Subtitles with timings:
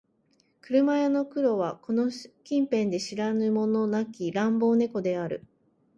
[0.61, 2.09] 車屋の黒はこの
[2.43, 5.45] 近辺で知らぬ者なき乱暴猫である